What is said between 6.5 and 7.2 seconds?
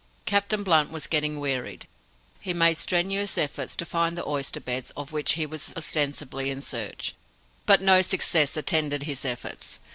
search,